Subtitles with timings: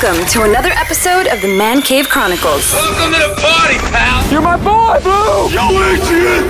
[0.00, 2.72] Welcome to another episode of the Man Cave Chronicles.
[2.72, 4.30] Welcome to the party, pal.
[4.30, 5.48] You're my boy, Blue.
[5.50, 6.44] Yo, Adrian,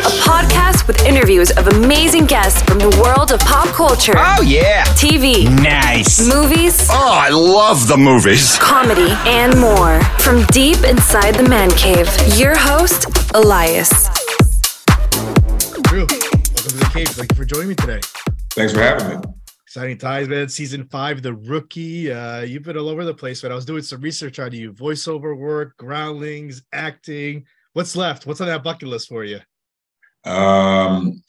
[0.00, 4.84] A podcast with interviews of amazing guests from the world of pop culture, Oh yeah.
[4.96, 6.26] TV, Nice.
[6.26, 8.56] movies, Oh, I love the movies.
[8.58, 10.00] comedy, and more.
[10.20, 12.08] From deep inside the Man Cave,
[12.38, 13.90] your host, Elias.
[15.86, 17.08] Tru, welcome to the cave.
[17.08, 18.00] Thank you for joining me today.
[18.52, 19.26] Thanks for having me.
[19.72, 20.50] Exciting times, man.
[20.50, 22.12] Season five, The Rookie.
[22.12, 24.70] Uh, you've been all over the place, but I was doing some research on you.
[24.74, 27.46] Voiceover work, groundlings, acting.
[27.72, 28.26] What's left?
[28.26, 29.40] What's on that bucket list for you?
[30.26, 31.22] Um,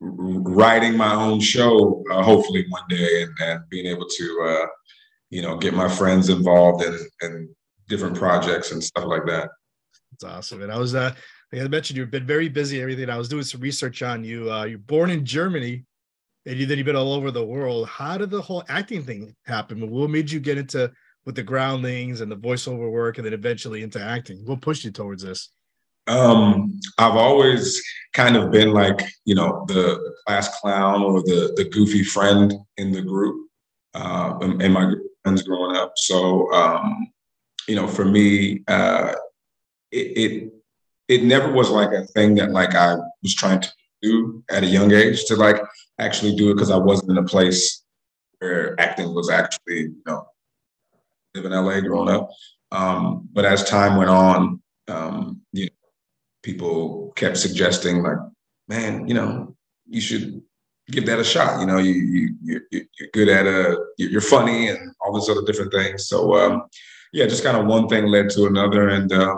[0.00, 4.66] writing my own show, uh, hopefully one day, and, and being able to, uh,
[5.28, 7.54] you know, get my friends involved in, in
[7.90, 9.50] different projects and stuff like that.
[10.14, 10.62] It's awesome.
[10.62, 11.12] And I was, uh,
[11.52, 12.76] like I mentioned, you've been very busy.
[12.78, 13.10] and Everything.
[13.10, 14.50] I was doing some research on you.
[14.50, 15.84] Uh, you're born in Germany,
[16.46, 17.88] and you then you've been all over the world.
[17.88, 19.90] How did the whole acting thing happen?
[19.90, 20.90] What made you get into
[21.24, 24.44] with the groundlings and the voiceover work, and then eventually into acting?
[24.44, 25.50] What pushed you towards this?
[26.08, 27.80] Um, I've always
[28.12, 32.92] kind of been like, you know, the, class clown or the the goofy friend in
[32.92, 33.48] the group,
[33.94, 35.92] uh, and, and my friends growing up.
[35.96, 37.08] So, um,
[37.68, 39.14] you know, for me, uh,
[39.90, 40.52] it, it
[41.08, 44.66] it never was like a thing that like I was trying to do at a
[44.66, 45.60] young age to like
[46.04, 47.84] actually do it because I wasn't in a place
[48.38, 50.26] where acting was actually, you know,
[51.34, 52.30] live in LA growing up.
[52.70, 55.70] Um, but as time went on, um, you know,
[56.42, 58.18] people kept suggesting like,
[58.68, 59.54] man, you know,
[59.88, 60.42] you should
[60.90, 61.60] give that a shot.
[61.60, 65.44] You know, you you you're, you're good at a you're funny and all these other
[65.44, 66.06] different things.
[66.06, 66.62] So um,
[67.12, 69.36] yeah, just kind of one thing led to another, and uh,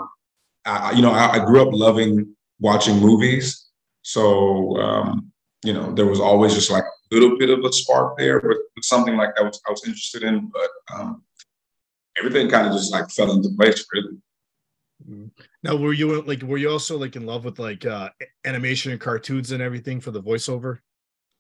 [0.65, 3.67] I, you know, I, I grew up loving watching movies.
[4.03, 5.33] So um,
[5.65, 8.59] you know, there was always just like a little bit of a spark there, but
[8.83, 11.23] something like that was I was interested in, but um,
[12.19, 14.19] everything kind of just like fell into place really.
[15.62, 18.11] Now, were you like, were you also like in love with like uh
[18.45, 20.79] animation and cartoons and everything for the voiceover?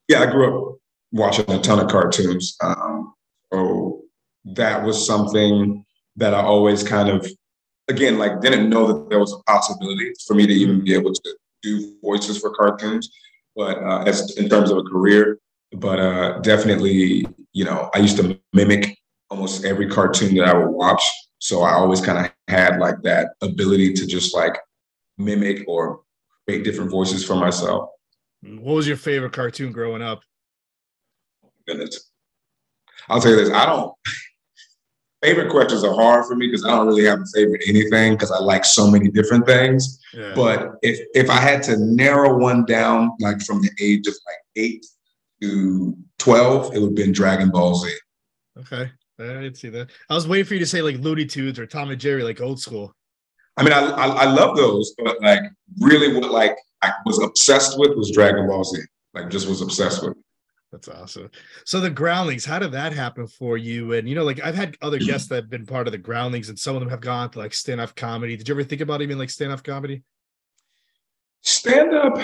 [0.08, 0.78] Yeah, I grew up
[1.12, 2.56] watching a ton of cartoons.
[2.62, 3.14] Um,
[3.52, 4.02] so
[4.44, 5.84] that was something
[6.16, 7.26] that I always kind of,
[7.88, 11.12] again, like didn't know that there was a possibility for me to even be able
[11.12, 13.10] to do voices for cartoons,
[13.56, 15.38] but uh, as in terms of a career.
[15.72, 18.96] But uh, definitely, you know, I used to mimic
[19.28, 21.02] almost every cartoon that I would watch.
[21.38, 24.56] So I always kind of had like that ability to just like
[25.18, 26.02] mimic or
[26.46, 27.90] create different voices for myself.
[28.42, 30.22] What was your favorite cartoon growing up?
[31.66, 32.10] goodness.
[33.08, 33.50] I'll tell you this.
[33.50, 33.92] I don't.
[35.24, 38.30] Favorite questions are hard for me because I don't really have a favorite anything because
[38.30, 39.98] I like so many different things.
[40.12, 40.32] Yeah.
[40.34, 44.36] But if if I had to narrow one down, like from the age of like
[44.56, 44.84] eight
[45.40, 47.90] to twelve, it would have been Dragon Ball Z.
[48.60, 49.88] okay, I didn't see that.
[50.10, 52.42] I was waiting for you to say like Looney Tunes or Tom and Jerry, like
[52.42, 52.94] old school.
[53.56, 55.40] I mean, I, I I love those, but like
[55.80, 58.82] really, what like I was obsessed with was Dragon Ball Z.
[59.14, 60.18] Like just was obsessed with.
[60.74, 61.30] That's awesome.
[61.64, 63.92] So the Groundlings, how did that happen for you?
[63.92, 66.48] And you know, like I've had other guests that have been part of the Groundlings,
[66.48, 68.36] and some of them have gone to like stand-up comedy.
[68.36, 70.02] Did you ever think about even like stand-up comedy?
[71.44, 72.18] stand up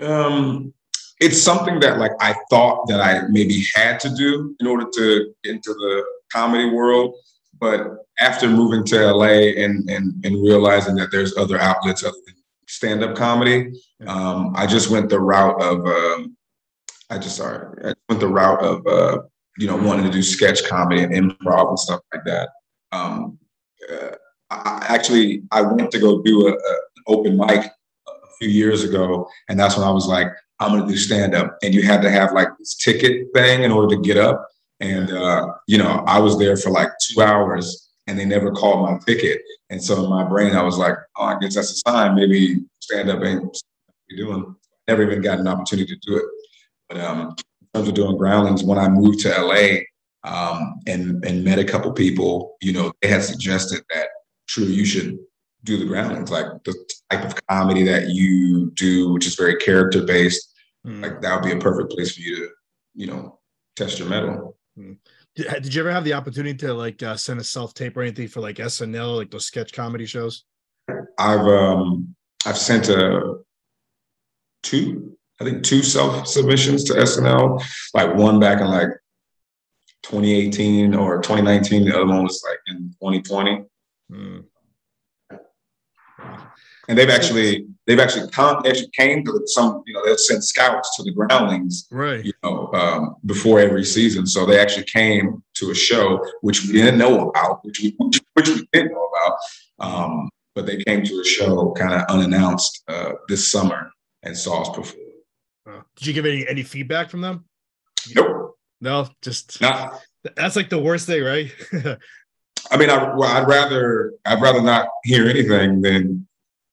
[0.00, 0.72] um
[1.20, 5.34] it's something that like i thought that i maybe had to do in order to
[5.42, 7.16] get into the comedy world
[7.58, 12.36] but after moving to la and and, and realizing that there's other outlets other than
[12.68, 13.72] stand up comedy
[14.06, 16.36] um i just went the route of um
[17.10, 19.18] i just sorry i went the route of uh
[19.58, 22.48] you know wanting to do sketch comedy and improv and stuff like that.
[22.92, 23.38] Um
[23.90, 24.14] uh,
[24.50, 27.66] I, actually i went to go do a, a an open mic
[28.08, 30.28] a few years ago, and that's when I was like,
[30.58, 33.72] I'm gonna do stand up, and you had to have like this ticket thing in
[33.72, 34.46] order to get up,
[34.80, 38.88] and uh, you know, I was there for like two hours, and they never called
[38.88, 41.90] my ticket, and so in my brain, I was like, oh, I guess that's a
[41.90, 43.56] sign, maybe stand up ain't
[44.16, 44.54] doing.
[44.88, 46.24] Never even got an opportunity to do it,
[46.90, 49.84] but um, in terms of doing groundlings, when I moved to LA.
[50.22, 54.08] Um, and and met a couple people, you know, they had suggested that
[54.48, 55.18] Tru, you should
[55.64, 56.74] do the groundlings, like the
[57.10, 60.52] type of comedy that you do, which is very character based.
[60.84, 61.02] Hmm.
[61.02, 62.48] Like that would be a perfect place for you to,
[62.94, 63.38] you know,
[63.76, 64.56] test your metal.
[64.76, 68.02] Did, did you ever have the opportunity to like uh, send a self tape or
[68.02, 70.44] anything for like SNL, like those sketch comedy shows?
[71.18, 72.14] I've um
[72.46, 73.36] I've sent a
[74.62, 77.62] two, I think two self submissions to SNL.
[77.94, 78.90] Like one back in like
[80.02, 81.84] 2018 or 2019.
[81.86, 83.64] The other one was like in 2020.
[84.10, 84.38] Hmm.
[86.88, 90.42] and they've actually they've actually come they actually came to some you know they'll send
[90.42, 92.24] scouts to the groundlings Right.
[92.24, 96.72] you know um, before every season so they actually came to a show which we
[96.72, 99.38] didn't know about which we which, which we didn't know about
[99.78, 103.92] um, but they came to a show kind of unannounced uh, this summer
[104.24, 105.09] and saw us perform
[105.66, 107.44] Uh, did you give any any feedback from them?
[108.14, 110.00] nope No, just not
[110.36, 111.50] that's like the worst thing, right?
[112.70, 116.26] I mean, I, well, I'd rather I'd rather not hear anything than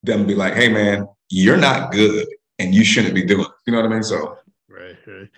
[0.04, 2.28] them be like, "Hey, man, you're not good,
[2.60, 3.52] and you shouldn't be doing." It.
[3.66, 4.04] You know what I mean?
[4.04, 4.38] So,
[4.70, 5.30] right, right.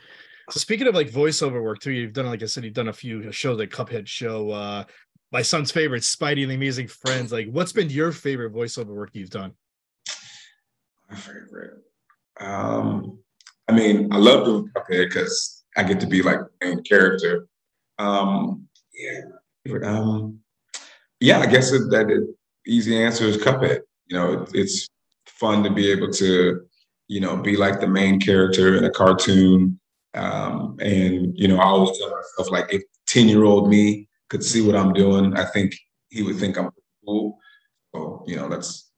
[0.49, 2.93] So speaking of like voiceover work too, you've done like I said, you've done a
[2.93, 4.83] few shows like Cuphead Show, uh,
[5.31, 7.31] my son's favorite, Spidey and the Amazing Friends.
[7.31, 9.53] Like, what's been your favorite voiceover work you've done?
[11.09, 11.83] my favorite.
[12.39, 13.18] Um,
[13.69, 17.47] I mean, I love doing Cuphead because I get to be like the main character.
[17.99, 19.21] Um, yeah,
[19.83, 20.39] um,
[21.19, 21.37] yeah.
[21.39, 22.23] I guess it, that it,
[22.65, 23.81] easy answer is Cuphead.
[24.07, 24.87] You know, it, it's
[25.27, 26.65] fun to be able to,
[27.07, 29.79] you know, be like the main character in a cartoon.
[30.15, 34.43] Um, and you know, I always tell myself like, if ten year old me could
[34.43, 35.75] see what I'm doing, I think
[36.09, 36.71] he would think I'm
[37.05, 37.37] cool.
[37.93, 38.88] So you know, that's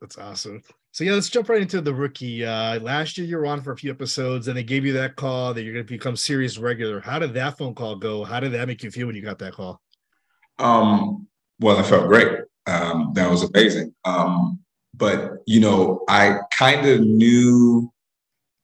[0.00, 0.62] That's awesome.
[0.92, 2.44] So yeah, let's jump right into the rookie.
[2.44, 5.16] Uh, last year you were on for a few episodes, and they gave you that
[5.16, 7.00] call that you're going to become series regular.
[7.00, 8.24] How did that phone call go?
[8.24, 9.80] How did that make you feel when you got that call?
[10.58, 11.28] Um,
[11.60, 12.38] well, I felt great.
[12.66, 13.94] Um, that was amazing.
[14.04, 14.58] Um,
[14.94, 17.92] but you know, I kind of knew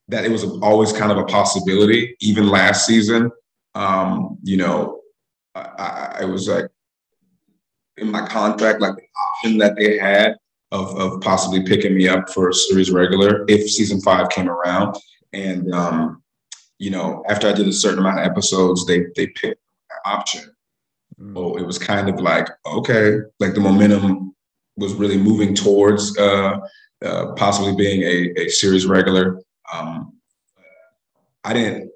[0.08, 3.30] that it was always kind of a possibility, even last season.
[3.74, 5.00] Um, you know,
[5.54, 6.68] I, I, was like
[7.98, 10.36] in my contract, like the option that they had
[10.72, 14.96] of, of possibly picking me up for a series regular if season five came around.
[15.32, 16.22] And um,
[16.78, 19.60] you know, after I did a certain amount of episodes, they they picked
[19.90, 20.42] that option.
[21.34, 24.34] So it was kind of like, okay, like the momentum
[24.76, 26.58] was really moving towards uh,
[27.02, 29.40] uh, possibly being a, a series regular.
[29.72, 30.12] Um,
[31.42, 31.90] I didn't,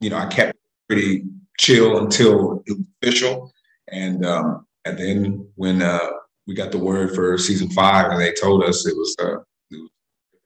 [0.00, 0.56] you know, I kept
[0.88, 1.24] pretty
[1.58, 3.52] chill until it was official.
[3.88, 6.10] And um, and then when uh,
[6.46, 9.36] we got the word for season five and they told us it was, uh,
[9.70, 9.90] it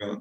[0.01, 0.19] was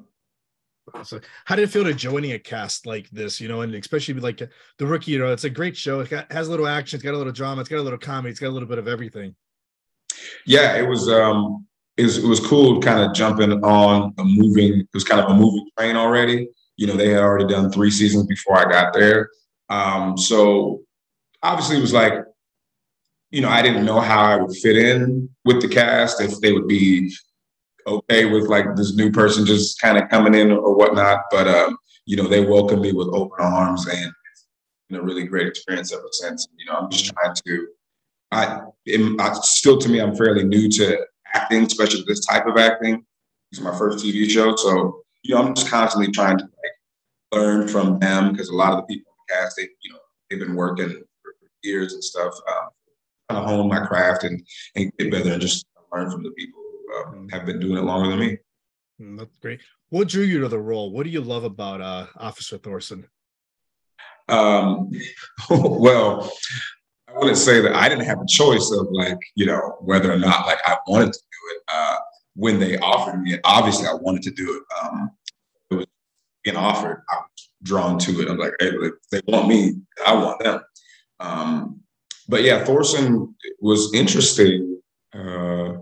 [1.04, 4.14] So how did it feel to joining a cast like this, you know, and especially
[4.14, 6.00] like the rookie, you know, it's a great show.
[6.00, 7.98] It got, has a little action, it's got a little drama, it's got a little
[7.98, 9.34] comedy, it's got a little bit of everything.
[10.46, 14.80] Yeah, it was um it was, it was cool kind of jumping on a moving
[14.80, 16.48] it was kind of a moving train already.
[16.76, 19.30] You know, they had already done three seasons before I got there.
[19.68, 20.82] Um, so
[21.42, 22.12] obviously it was like,
[23.36, 26.54] you know, I didn't know how I would fit in with the cast, if they
[26.54, 27.14] would be
[27.86, 31.24] okay with like this new person just kind of coming in or whatnot.
[31.30, 34.10] But um, you know, they welcomed me with open arms and
[34.90, 36.48] a really great experience ever since.
[36.56, 37.68] You know, I'm just trying to
[38.32, 41.04] I, am, I still to me, I'm fairly new to
[41.34, 43.04] acting, especially this type of acting.
[43.52, 47.68] It's my first TV show, so you know, I'm just constantly trying to like learn
[47.68, 49.98] from them because a lot of the people in the cast, they you know,
[50.30, 52.32] they've been working for years and stuff.
[52.48, 52.65] Um,
[53.28, 54.42] trying to hone my craft and,
[54.74, 57.82] and get better and just learn from the people who um, have been doing it
[57.82, 58.38] longer than me.
[59.00, 59.60] Mm, That's great.
[59.90, 60.90] What drew you to the role?
[60.92, 63.04] What do you love about uh, Officer Thorsen?
[64.28, 64.90] Um,
[65.50, 66.30] well,
[67.08, 70.18] I wouldn't say that I didn't have a choice of like, you know, whether or
[70.18, 71.62] not like I wanted to do it.
[71.72, 71.96] Uh,
[72.34, 74.62] when they offered me it, obviously I wanted to do it.
[74.82, 75.10] Um,
[75.70, 75.86] it was
[76.44, 78.28] being offered, I was drawn to it.
[78.28, 79.74] I'm like, hey, if they want me,
[80.06, 80.60] I want them.
[81.18, 81.80] Um,
[82.28, 84.80] but yeah, Thorsen was interesting
[85.14, 85.74] uh,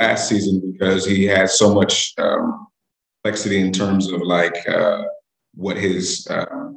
[0.00, 2.66] last season because he had so much um,
[3.22, 5.02] complexity in terms of like uh,
[5.54, 6.70] what his uh,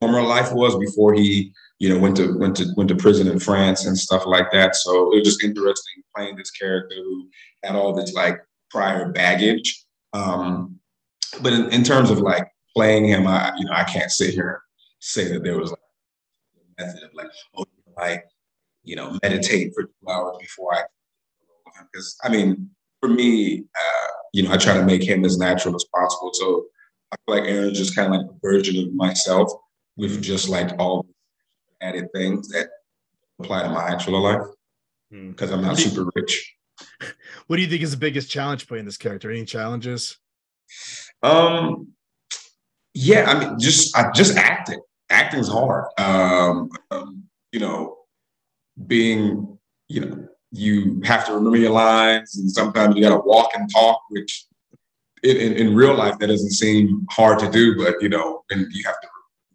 [0.00, 3.38] former life was before he, you know, went to went to went to prison in
[3.38, 4.74] France and stuff like that.
[4.74, 7.28] So it was just interesting playing this character who
[7.64, 8.38] had all this like
[8.70, 9.84] prior baggage.
[10.12, 10.78] Um,
[11.42, 14.48] but in, in terms of like playing him, I you know I can't sit here
[14.48, 14.58] and
[15.00, 15.80] say that there was like
[16.78, 17.64] method of like oh
[17.98, 18.22] I
[18.82, 20.82] you know meditate for two hours before I
[21.92, 22.70] because I mean
[23.00, 26.30] for me uh, you know I try to make him as natural as possible.
[26.34, 26.66] So
[27.12, 29.50] I feel like Aaron's just kind of like a version of myself
[29.96, 31.04] with just like all
[31.80, 32.68] the added things that
[33.40, 34.42] apply to my actual life
[35.10, 35.30] Hmm.
[35.30, 36.54] because I'm not super rich.
[37.46, 39.30] What do you think is the biggest challenge playing this character?
[39.30, 40.18] Any challenges?
[41.22, 41.88] Um,
[42.94, 44.80] yeah, I mean, just I, just acting.
[45.10, 45.86] Acting's hard.
[45.98, 47.98] Um, um, you know,
[48.86, 53.50] being, you know, you have to remember your lines, and sometimes you got to walk
[53.54, 54.46] and talk, which
[55.22, 58.66] in, in, in real life that doesn't seem hard to do, but you know, and
[58.72, 59.08] you have to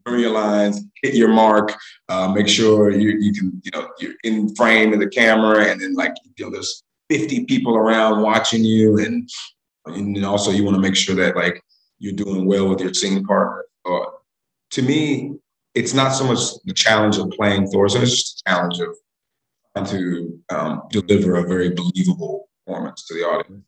[0.05, 1.73] remember your lines, hit your mark,
[2.09, 5.81] uh, make sure you you can, you know, you're in frame of the camera, and
[5.81, 9.29] then like you know, there's 50 people around watching you, and
[9.85, 11.61] and also you want to make sure that like
[11.99, 13.65] you're doing well with your scene partner.
[13.85, 14.05] Uh,
[14.71, 15.33] to me,
[15.75, 18.95] it's not so much the challenge of playing Thorsen; it's just the challenge of
[19.75, 23.63] trying to um, deliver a very believable performance to the audience.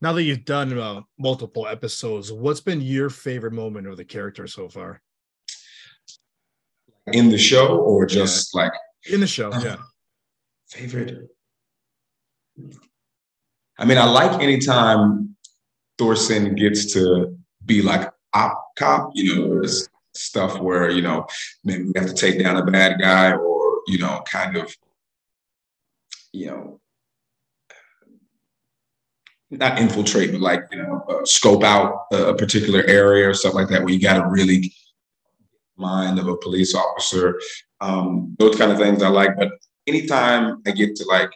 [0.00, 4.46] Now that you've done uh, multiple episodes, what's been your favorite moment of the character
[4.46, 5.02] so far?
[7.08, 8.62] In the show, or just yeah.
[8.62, 8.72] like
[9.10, 9.50] in the show?
[9.50, 9.76] Uh, yeah.
[10.68, 11.28] Favorite.
[13.78, 15.36] I mean, I like anytime
[15.98, 19.62] Thorsen gets to be like op cop, you know,
[20.18, 21.26] stuff where, you know,
[21.64, 24.74] maybe we have to take down a bad guy or, you know, kind of,
[26.32, 26.80] you know,
[29.50, 33.68] not infiltrate, but like, you know, uh, scope out a particular area or stuff like
[33.68, 34.72] that, where you got to really
[35.76, 37.40] mind of a police officer.
[37.80, 39.36] Um, those kind of things I like.
[39.38, 39.52] But
[39.86, 41.30] anytime I get to like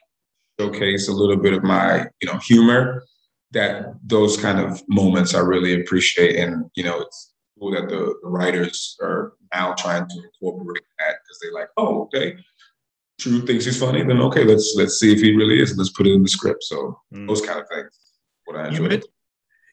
[0.61, 3.05] showcase a little bit of my, you know, humor,
[3.53, 6.37] that those kind of moments I really appreciate.
[6.37, 7.32] And, you know, it's
[7.63, 12.03] cool that the, the writers are now trying to incorporate that because they're like, oh,
[12.03, 12.37] okay.
[13.21, 15.77] Tru thinks he's funny, then okay, let's let's see if he really is.
[15.77, 16.65] Let's put it in the script.
[16.65, 17.29] So mm.
[17.29, 17.91] those kind of things.
[18.47, 18.89] What I enjoy.
[18.89, 19.03] You,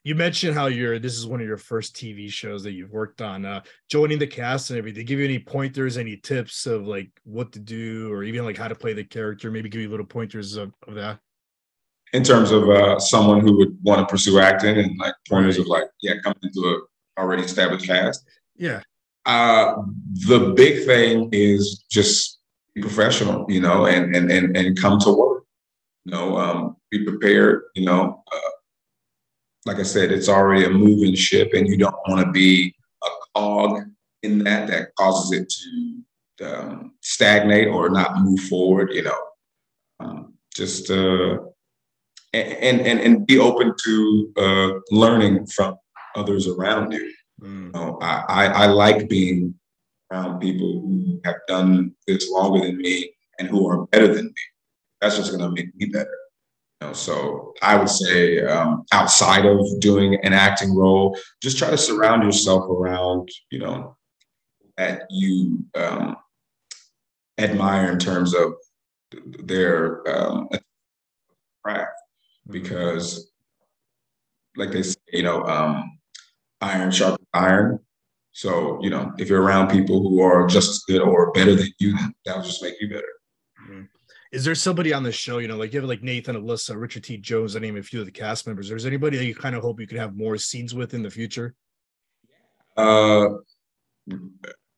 [0.03, 3.21] you mentioned how you're this is one of your first TV shows that you've worked
[3.21, 3.45] on.
[3.45, 7.51] Uh, joining the cast and everything, give you any pointers, any tips of like what
[7.53, 9.49] to do, or even like how to play the character?
[9.49, 11.19] Maybe give you little pointers of, of that
[12.13, 15.63] in terms of uh, someone who would want to pursue acting and like pointers right.
[15.63, 16.79] of like yeah coming into a
[17.19, 18.23] already established cast.
[18.55, 18.81] Yeah.
[19.25, 19.75] Uh,
[20.27, 22.39] the big thing is just
[22.73, 25.43] be professional you know and and and, and come to work
[26.05, 28.51] you know um, be prepared you know uh,
[29.65, 32.73] like i said it's already a moving ship and you don't want to be
[33.03, 33.81] a cog
[34.23, 36.03] in that that causes it to
[36.41, 39.21] um, stagnate or not move forward you know.
[39.99, 41.37] Um, just uh,
[42.33, 45.75] and and and be open to uh, learning from
[46.15, 47.13] others around you.
[47.41, 47.65] Mm.
[47.67, 49.55] you know, I, I, I like being
[50.11, 54.41] around people who have done this longer than me and who are better than me.
[54.99, 56.17] That's just going to make me better.
[56.81, 61.69] You know, so I would say um, outside of doing an acting role, just try
[61.69, 63.97] to surround yourself around you know
[64.77, 66.15] that you um,
[67.37, 68.53] admire in terms of
[69.43, 70.47] their um,
[71.63, 71.91] craft
[72.49, 73.31] because,
[74.55, 75.98] like they say, you know, um,
[76.61, 77.79] iron sharpens iron.
[78.31, 81.69] So, you know, if you're around people who are just as good or better than
[81.79, 83.07] you, that'll just make you better.
[83.63, 83.81] Mm-hmm.
[84.31, 87.03] Is there somebody on the show, you know, like you have like Nathan, Alyssa, Richard
[87.03, 87.17] T.
[87.17, 88.69] Jones, I name a few of the cast members.
[88.69, 91.01] Is there anybody that you kind of hope you could have more scenes with in
[91.01, 91.55] the future?
[92.77, 93.29] Uh,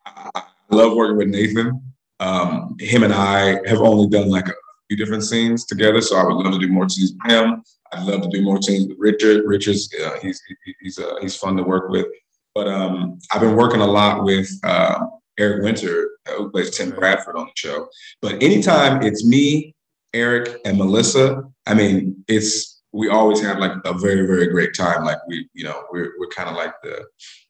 [0.06, 1.82] I love working with Nathan.
[2.22, 4.54] Um, him and I have only done like a
[4.88, 6.02] few different scenes together.
[6.02, 7.62] So I would love to do more scenes with him.
[7.93, 9.43] I'd love to do more with Richard.
[9.45, 10.41] Richard's uh, he's
[10.79, 12.07] he's uh, he's fun to work with.
[12.53, 15.05] But um, I've been working a lot with uh,
[15.38, 17.88] Eric Winter, uh, who plays Tim Bradford on the show.
[18.21, 19.74] But anytime it's me,
[20.13, 25.03] Eric, and Melissa, I mean, it's we always have like a very very great time.
[25.03, 27.05] Like we, you know, we're we're kind of like the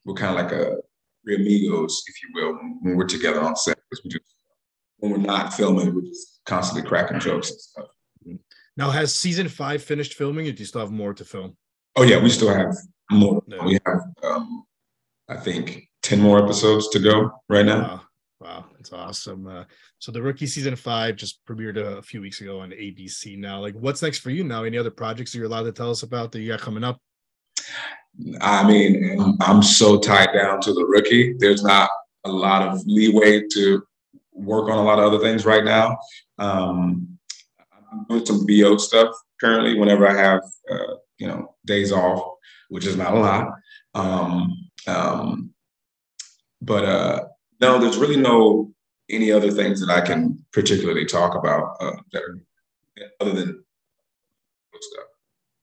[0.06, 0.78] we're kind of like a
[1.26, 3.78] we're amigos, if you will, when we're together on set.
[3.90, 4.26] Because we just
[4.98, 7.88] when we're not filming, we're just constantly cracking jokes and stuff.
[8.78, 11.58] Now, has season five finished filming, or do you still have more to film?
[11.96, 12.74] Oh yeah, we still have
[13.12, 13.44] more.
[13.48, 13.64] No.
[13.64, 14.64] We have, um,
[15.28, 17.80] I think, ten more episodes to go right now.
[17.80, 18.02] Wow,
[18.40, 19.46] wow that's awesome.
[19.46, 19.66] Uh,
[20.00, 23.38] so the rookie season five just premiered a, few weeks ago on ABC.
[23.38, 24.64] Now, like, what's next for you now?
[24.64, 26.98] Any other projects you're allowed to tell us about that you got coming up?
[28.42, 31.36] I mean, I'm so tied down to the rookie.
[31.38, 31.90] There's not
[32.26, 33.84] a lot of leeway to
[34.34, 35.98] work on a lot of other things right now.
[36.38, 37.20] Um,
[37.92, 42.38] I'm doing some VO stuff currently whenever I have, uh, you know, days off,
[42.70, 43.48] which is not a lot.
[43.94, 45.54] Um, um,
[46.62, 47.26] but uh,
[47.60, 48.74] no, there's really no
[49.10, 52.40] any other things that I can particularly talk about uh, that are
[53.20, 53.64] other than
[54.80, 55.06] stuff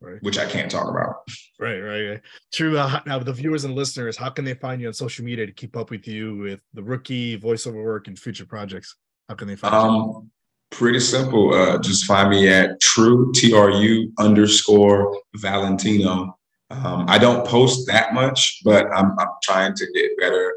[0.00, 0.23] right.
[0.23, 1.16] which I can't talk about.
[1.58, 2.20] Right, right, right.
[2.52, 2.78] Tru.
[2.78, 5.52] Uh, now, the viewers and listeners, how can they find you on social media to
[5.52, 8.97] keep up with you with the rookie voiceover work and future projects?
[9.28, 10.30] How can they find um, you?
[10.71, 11.55] Pretty simple.
[11.55, 16.39] Uh, just find me at Tru T R U underscore Valentino.
[16.71, 20.53] Um, I don't post that much, but I'm, I'm trying to get better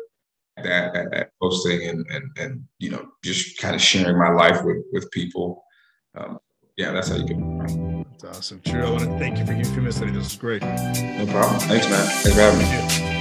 [0.57, 4.29] at that at, at posting and, and and you know just kind of sharing my
[4.29, 5.63] life with with people.
[6.13, 6.39] Um,
[6.75, 8.05] yeah, that's how you can.
[8.19, 8.61] That's awesome.
[8.65, 8.83] Tru.
[8.83, 9.99] I want to thank you for giving me this.
[9.99, 10.61] This is great.
[10.61, 11.59] No problem.
[11.61, 12.05] Thanks, man.
[12.05, 13.20] Thanks for having me.